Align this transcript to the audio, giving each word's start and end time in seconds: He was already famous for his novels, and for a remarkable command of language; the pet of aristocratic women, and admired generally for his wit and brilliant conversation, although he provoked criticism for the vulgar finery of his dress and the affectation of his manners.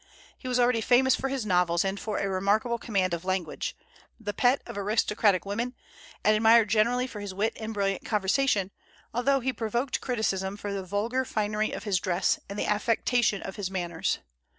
He 0.35 0.47
was 0.47 0.59
already 0.59 0.81
famous 0.81 1.15
for 1.15 1.29
his 1.29 1.45
novels, 1.45 1.85
and 1.85 1.99
for 1.99 2.17
a 2.17 2.27
remarkable 2.27 2.79
command 2.79 3.13
of 3.13 3.23
language; 3.23 3.75
the 4.19 4.33
pet 4.33 4.63
of 4.65 4.75
aristocratic 4.75 5.45
women, 5.45 5.75
and 6.23 6.35
admired 6.35 6.69
generally 6.69 7.05
for 7.05 7.19
his 7.19 7.35
wit 7.35 7.53
and 7.59 7.71
brilliant 7.71 8.03
conversation, 8.03 8.71
although 9.13 9.41
he 9.41 9.53
provoked 9.53 10.01
criticism 10.01 10.57
for 10.57 10.73
the 10.73 10.81
vulgar 10.81 11.23
finery 11.23 11.71
of 11.71 11.83
his 11.83 11.99
dress 11.99 12.39
and 12.49 12.57
the 12.57 12.65
affectation 12.65 13.43
of 13.43 13.57
his 13.57 13.69
manners. 13.69 14.17